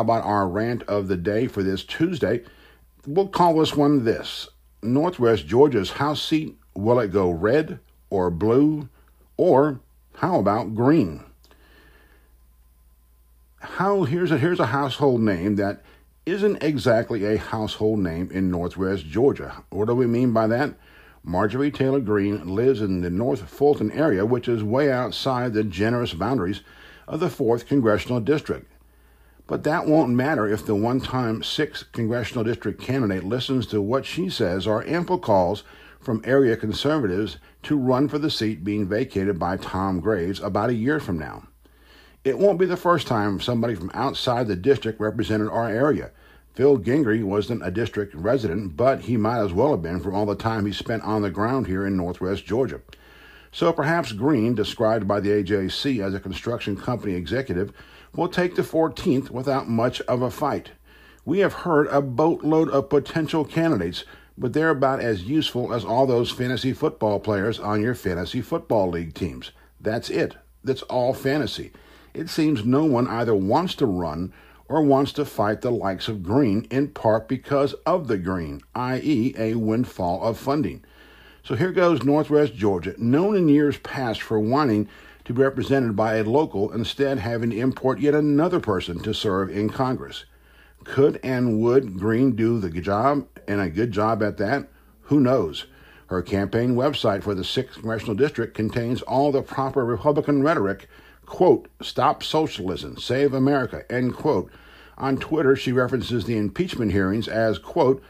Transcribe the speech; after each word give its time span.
about 0.00 0.24
our 0.24 0.48
rant 0.48 0.82
of 0.84 1.08
the 1.08 1.16
day 1.16 1.46
for 1.46 1.62
this 1.62 1.84
Tuesday? 1.84 2.42
We'll 3.06 3.28
call 3.28 3.58
this 3.58 3.74
one 3.74 4.04
this 4.04 4.48
Northwest 4.82 5.46
Georgia's 5.46 5.92
House 5.92 6.22
seat, 6.22 6.56
will 6.74 7.00
it 7.00 7.08
go 7.08 7.30
red 7.30 7.80
or 8.08 8.30
blue? 8.30 8.88
Or 9.36 9.80
how 10.16 10.38
about 10.38 10.74
green? 10.74 11.24
How 13.60 14.04
here's 14.04 14.30
a 14.30 14.38
here's 14.38 14.60
a 14.60 14.66
household 14.66 15.20
name 15.20 15.56
that 15.56 15.82
isn't 16.26 16.62
exactly 16.62 17.24
a 17.24 17.38
household 17.38 17.98
name 17.98 18.30
in 18.30 18.50
Northwest 18.50 19.06
Georgia. 19.06 19.64
What 19.70 19.86
do 19.86 19.94
we 19.94 20.06
mean 20.06 20.32
by 20.32 20.46
that? 20.46 20.74
Marjorie 21.22 21.70
Taylor 21.70 22.00
Greene 22.00 22.54
lives 22.54 22.80
in 22.80 23.00
the 23.00 23.10
North 23.10 23.48
Fulton 23.48 23.90
area, 23.92 24.24
which 24.24 24.48
is 24.48 24.62
way 24.62 24.90
outside 24.90 25.52
the 25.52 25.64
generous 25.64 26.14
boundaries 26.14 26.62
of 27.06 27.20
the 27.20 27.28
4th 27.28 27.66
Congressional 27.66 28.20
District. 28.20 28.70
But 29.50 29.64
that 29.64 29.84
won't 29.84 30.12
matter 30.12 30.46
if 30.46 30.64
the 30.64 30.76
one 30.76 31.00
time 31.00 31.42
6th 31.42 31.90
Congressional 31.90 32.44
District 32.44 32.80
candidate 32.80 33.24
listens 33.24 33.66
to 33.66 33.82
what 33.82 34.06
she 34.06 34.30
says 34.30 34.64
are 34.64 34.86
ample 34.86 35.18
calls 35.18 35.64
from 35.98 36.22
area 36.24 36.56
conservatives 36.56 37.38
to 37.64 37.76
run 37.76 38.06
for 38.06 38.20
the 38.20 38.30
seat 38.30 38.62
being 38.62 38.86
vacated 38.86 39.40
by 39.40 39.56
Tom 39.56 39.98
Graves 39.98 40.38
about 40.38 40.70
a 40.70 40.74
year 40.74 41.00
from 41.00 41.18
now. 41.18 41.48
It 42.22 42.38
won't 42.38 42.60
be 42.60 42.64
the 42.64 42.76
first 42.76 43.08
time 43.08 43.40
somebody 43.40 43.74
from 43.74 43.90
outside 43.92 44.46
the 44.46 44.54
district 44.54 45.00
represented 45.00 45.48
our 45.48 45.68
area. 45.68 46.12
Phil 46.54 46.78
Gingrey 46.78 47.24
wasn't 47.24 47.66
a 47.66 47.72
district 47.72 48.14
resident, 48.14 48.76
but 48.76 49.00
he 49.00 49.16
might 49.16 49.40
as 49.40 49.52
well 49.52 49.72
have 49.72 49.82
been 49.82 49.98
from 49.98 50.14
all 50.14 50.26
the 50.26 50.36
time 50.36 50.64
he 50.64 50.72
spent 50.72 51.02
on 51.02 51.22
the 51.22 51.30
ground 51.30 51.66
here 51.66 51.84
in 51.84 51.96
northwest 51.96 52.46
Georgia. 52.46 52.82
So 53.52 53.72
perhaps 53.72 54.12
Greene, 54.12 54.54
described 54.54 55.08
by 55.08 55.20
the 55.20 55.30
AJC 55.30 56.04
as 56.04 56.14
a 56.14 56.20
construction 56.20 56.76
company 56.76 57.14
executive, 57.14 57.72
will 58.14 58.28
take 58.28 58.54
the 58.54 58.62
14th 58.62 59.30
without 59.30 59.68
much 59.68 60.00
of 60.02 60.22
a 60.22 60.30
fight. 60.30 60.72
We 61.24 61.40
have 61.40 61.52
heard 61.52 61.88
a 61.88 62.00
boatload 62.00 62.68
of 62.70 62.88
potential 62.88 63.44
candidates, 63.44 64.04
but 64.38 64.52
they're 64.52 64.70
about 64.70 65.00
as 65.00 65.24
useful 65.24 65.72
as 65.72 65.84
all 65.84 66.06
those 66.06 66.30
fantasy 66.30 66.72
football 66.72 67.20
players 67.20 67.58
on 67.58 67.82
your 67.82 67.94
fantasy 67.94 68.40
football 68.40 68.88
league 68.90 69.14
teams. 69.14 69.50
That's 69.80 70.10
it. 70.10 70.36
That's 70.64 70.82
all 70.82 71.14
fantasy 71.14 71.72
it 72.14 72.28
seems 72.28 72.64
no 72.64 72.84
one 72.84 73.06
either 73.06 73.34
wants 73.34 73.74
to 73.76 73.86
run 73.86 74.32
or 74.68 74.82
wants 74.82 75.12
to 75.12 75.24
fight 75.24 75.60
the 75.60 75.70
likes 75.70 76.08
of 76.08 76.22
Greene 76.22 76.66
in 76.70 76.88
part 76.88 77.28
because 77.28 77.74
of 77.86 78.08
the 78.08 78.18
green, 78.18 78.60
i.e., 78.74 79.34
a 79.36 79.54
windfall 79.54 80.22
of 80.22 80.38
funding. 80.38 80.84
So 81.42 81.54
here 81.54 81.72
goes 81.72 82.02
Northwest 82.02 82.54
Georgia, 82.54 82.94
known 82.98 83.36
in 83.36 83.48
years 83.48 83.78
past 83.78 84.20
for 84.20 84.38
wanting 84.38 84.88
to 85.24 85.32
be 85.32 85.42
represented 85.42 85.96
by 85.96 86.16
a 86.16 86.24
local, 86.24 86.72
instead 86.72 87.18
having 87.18 87.50
to 87.50 87.58
import 87.58 88.00
yet 88.00 88.14
another 88.14 88.60
person 88.60 89.00
to 89.00 89.14
serve 89.14 89.50
in 89.50 89.70
Congress. 89.70 90.24
Could 90.84 91.20
and 91.22 91.60
would 91.60 91.98
Greene 91.98 92.36
do 92.36 92.58
the 92.58 92.70
job, 92.70 93.26
and 93.46 93.60
a 93.60 93.70
good 93.70 93.92
job 93.92 94.22
at 94.22 94.38
that? 94.38 94.68
Who 95.02 95.20
knows? 95.20 95.66
Her 96.06 96.22
campaign 96.22 96.74
website 96.74 97.22
for 97.22 97.34
the 97.34 97.42
6th 97.42 97.74
Congressional 97.74 98.14
District 98.16 98.54
contains 98.54 99.02
all 99.02 99.30
the 99.30 99.42
proper 99.42 99.84
Republican 99.84 100.42
rhetoric 100.42 100.88
quote, 101.30 101.68
stop 101.80 102.24
socialism, 102.24 102.96
save 102.98 103.32
America, 103.32 103.84
end 103.90 104.14
quote. 104.14 104.50
On 104.98 105.16
Twitter, 105.16 105.54
she 105.54 105.70
references 105.70 106.24
the 106.24 106.36
impeachment 106.36 106.90
hearings 106.90 107.28
as, 107.28 107.58
quote, 107.58 108.02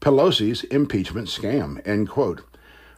Pelosi's 0.00 0.62
impeachment 0.64 1.26
scam, 1.26 1.86
end 1.86 2.08
quote. 2.08 2.42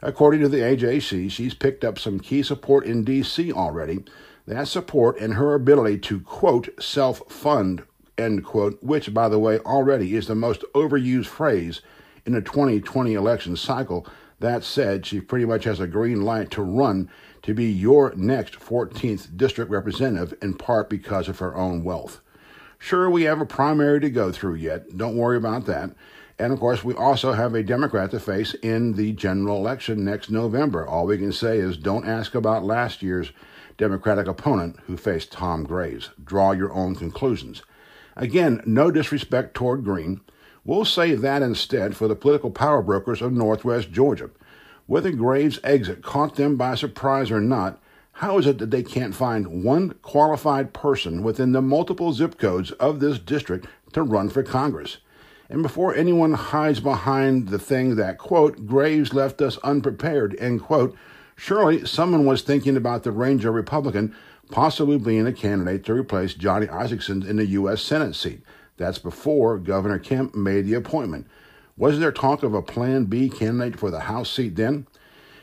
According 0.03 0.41
to 0.41 0.49
the 0.49 0.57
AJC, 0.57 1.29
she's 1.29 1.53
picked 1.53 1.83
up 1.83 1.99
some 1.99 2.19
key 2.19 2.41
support 2.41 2.85
in 2.85 3.03
D.C. 3.03 3.53
already. 3.53 4.03
That 4.47 4.67
support 4.67 5.19
and 5.19 5.35
her 5.35 5.53
ability 5.53 5.99
to, 5.99 6.21
quote, 6.21 6.69
self 6.81 7.21
fund, 7.31 7.83
end 8.17 8.43
quote, 8.43 8.81
which, 8.81 9.13
by 9.13 9.29
the 9.29 9.37
way, 9.37 9.59
already 9.59 10.15
is 10.15 10.25
the 10.25 10.35
most 10.35 10.63
overused 10.73 11.27
phrase 11.27 11.81
in 12.25 12.33
the 12.33 12.41
2020 12.41 13.13
election 13.13 13.55
cycle. 13.55 14.07
That 14.39 14.63
said, 14.63 15.05
she 15.05 15.21
pretty 15.21 15.45
much 15.45 15.65
has 15.65 15.79
a 15.79 15.85
green 15.85 16.21
light 16.21 16.49
to 16.51 16.63
run 16.63 17.07
to 17.43 17.53
be 17.53 17.65
your 17.65 18.11
next 18.15 18.59
14th 18.59 19.37
district 19.37 19.69
representative 19.69 20.33
in 20.41 20.55
part 20.55 20.89
because 20.89 21.27
of 21.27 21.37
her 21.37 21.55
own 21.55 21.83
wealth. 21.83 22.21
Sure, 22.83 23.11
we 23.11 23.23
have 23.23 23.39
a 23.39 23.45
primary 23.45 23.99
to 23.99 24.09
go 24.09 24.31
through 24.31 24.55
yet. 24.55 24.97
Don't 24.97 25.15
worry 25.15 25.37
about 25.37 25.67
that. 25.67 25.91
And 26.39 26.51
of 26.51 26.59
course, 26.59 26.83
we 26.83 26.95
also 26.95 27.33
have 27.33 27.53
a 27.53 27.61
Democrat 27.61 28.09
to 28.09 28.19
face 28.19 28.55
in 28.55 28.93
the 28.93 29.11
general 29.11 29.57
election 29.57 30.03
next 30.03 30.31
November. 30.31 30.87
All 30.87 31.05
we 31.05 31.19
can 31.19 31.31
say 31.31 31.59
is 31.59 31.77
don't 31.77 32.07
ask 32.07 32.33
about 32.33 32.65
last 32.65 33.03
year's 33.03 33.33
Democratic 33.77 34.25
opponent 34.25 34.79
who 34.87 34.97
faced 34.97 35.31
Tom 35.31 35.63
Graves. 35.63 36.09
Draw 36.23 36.53
your 36.53 36.73
own 36.73 36.95
conclusions. 36.95 37.61
Again, 38.15 38.63
no 38.65 38.89
disrespect 38.89 39.53
toward 39.53 39.83
Greene. 39.83 40.21
We'll 40.65 40.83
save 40.83 41.21
that 41.21 41.43
instead 41.43 41.95
for 41.95 42.07
the 42.07 42.15
political 42.15 42.49
power 42.49 42.81
brokers 42.81 43.21
of 43.21 43.31
Northwest 43.31 43.91
Georgia. 43.91 44.31
Whether 44.87 45.11
Graves' 45.11 45.59
exit 45.63 46.01
caught 46.01 46.35
them 46.35 46.55
by 46.57 46.73
surprise 46.73 47.29
or 47.29 47.41
not, 47.41 47.79
how 48.13 48.37
is 48.37 48.45
it 48.45 48.57
that 48.59 48.71
they 48.71 48.83
can't 48.83 49.15
find 49.15 49.63
one 49.63 49.95
qualified 50.01 50.73
person 50.73 51.23
within 51.23 51.51
the 51.51 51.61
multiple 51.61 52.13
zip 52.13 52.37
codes 52.37 52.71
of 52.71 52.99
this 52.99 53.17
district 53.17 53.67
to 53.93 54.03
run 54.03 54.29
for 54.29 54.43
Congress? 54.43 54.97
And 55.49 55.63
before 55.63 55.93
anyone 55.93 56.33
hides 56.33 56.79
behind 56.79 57.49
the 57.49 57.59
thing 57.59 57.95
that, 57.95 58.17
quote, 58.17 58.65
Graves 58.65 59.13
left 59.13 59.41
us 59.41 59.57
unprepared, 59.63 60.35
end 60.39 60.61
quote, 60.61 60.95
surely 61.35 61.85
someone 61.85 62.25
was 62.25 62.41
thinking 62.41 62.77
about 62.77 63.03
the 63.03 63.11
Ranger 63.11 63.51
Republican 63.51 64.15
possibly 64.51 64.97
being 64.97 65.25
a 65.25 65.33
candidate 65.33 65.83
to 65.85 65.93
replace 65.93 66.33
Johnny 66.33 66.67
Isakson 66.67 67.27
in 67.27 67.37
the 67.37 67.45
U.S. 67.47 67.81
Senate 67.81 68.15
seat. 68.15 68.41
That's 68.77 68.99
before 68.99 69.57
Governor 69.57 69.97
Kemp 69.97 70.35
made 70.35 70.65
the 70.65 70.73
appointment. 70.73 71.27
Was 71.77 71.99
there 71.99 72.11
talk 72.11 72.43
of 72.43 72.53
a 72.53 72.61
Plan 72.61 73.05
B 73.05 73.29
candidate 73.29 73.79
for 73.79 73.89
the 73.89 74.01
House 74.01 74.31
seat 74.31 74.55
then? 74.55 74.87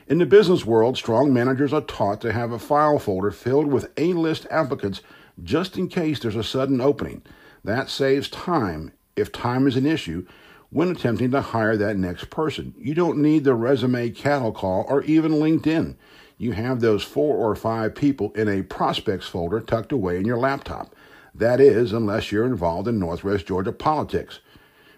In 0.08 0.16
the 0.16 0.24
business 0.24 0.64
world, 0.64 0.96
strong 0.96 1.34
managers 1.34 1.74
are 1.74 1.82
taught 1.82 2.22
to 2.22 2.32
have 2.32 2.50
a 2.50 2.58
file 2.58 2.98
folder 2.98 3.30
filled 3.30 3.66
with 3.66 3.92
A 3.98 4.14
list 4.14 4.46
applicants 4.50 5.02
just 5.44 5.76
in 5.76 5.86
case 5.86 6.18
there's 6.18 6.34
a 6.34 6.42
sudden 6.42 6.80
opening. 6.80 7.20
That 7.62 7.90
saves 7.90 8.30
time, 8.30 8.92
if 9.16 9.30
time 9.30 9.66
is 9.66 9.76
an 9.76 9.84
issue, 9.84 10.26
when 10.70 10.88
attempting 10.88 11.30
to 11.32 11.42
hire 11.42 11.76
that 11.76 11.98
next 11.98 12.30
person. 12.30 12.74
You 12.78 12.94
don't 12.94 13.18
need 13.18 13.44
the 13.44 13.52
resume 13.52 14.08
cattle 14.08 14.50
call 14.50 14.86
or 14.88 15.02
even 15.02 15.32
LinkedIn. 15.32 15.96
You 16.38 16.52
have 16.52 16.80
those 16.80 17.02
four 17.02 17.36
or 17.36 17.54
five 17.54 17.94
people 17.94 18.32
in 18.32 18.48
a 18.48 18.62
prospects 18.62 19.28
folder 19.28 19.60
tucked 19.60 19.92
away 19.92 20.16
in 20.16 20.24
your 20.24 20.38
laptop. 20.38 20.94
That 21.34 21.60
is, 21.60 21.92
unless 21.92 22.32
you're 22.32 22.46
involved 22.46 22.88
in 22.88 22.98
Northwest 22.98 23.46
Georgia 23.46 23.72
politics. 23.72 24.40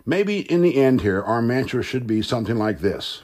Maybe 0.06 0.49
in 0.49 0.62
the 0.62 0.76
end 0.76 1.00
here, 1.00 1.20
our 1.20 1.43
mantra 1.43 1.82
should 1.82 2.06
be 2.06 2.22
something 2.22 2.56
like 2.56 2.78
this 2.78 3.22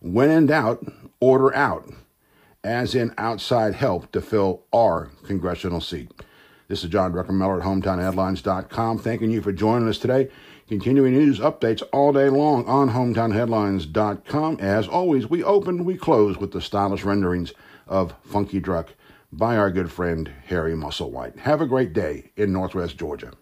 When 0.00 0.30
in 0.30 0.46
doubt, 0.46 0.84
order 1.22 1.54
out, 1.54 1.88
as 2.64 2.96
in 2.96 3.14
outside 3.16 3.74
help 3.74 4.10
to 4.10 4.20
fill 4.20 4.64
our 4.72 5.10
congressional 5.22 5.80
seat. 5.80 6.10
This 6.66 6.82
is 6.82 6.90
John 6.90 7.12
Druckenmiller 7.12 7.60
at 7.60 7.64
HometownHeadlines.com. 7.64 8.98
Thanking 8.98 9.30
you 9.30 9.40
for 9.40 9.52
joining 9.52 9.88
us 9.88 9.98
today. 9.98 10.28
Continuing 10.66 11.12
news 11.12 11.38
updates 11.38 11.82
all 11.92 12.12
day 12.12 12.28
long 12.28 12.66
on 12.66 12.90
HometownHeadlines.com. 12.90 14.58
As 14.58 14.88
always, 14.88 15.30
we 15.30 15.44
open, 15.44 15.84
we 15.84 15.96
close 15.96 16.38
with 16.38 16.50
the 16.50 16.60
stylish 16.60 17.04
renderings 17.04 17.52
of 17.86 18.14
Funky 18.22 18.60
Druck 18.60 18.88
by 19.30 19.56
our 19.56 19.70
good 19.70 19.92
friend 19.92 20.28
Harry 20.46 20.74
Musselwhite. 20.74 21.38
Have 21.38 21.60
a 21.60 21.66
great 21.66 21.92
day 21.92 22.32
in 22.36 22.52
Northwest 22.52 22.98
Georgia. 22.98 23.32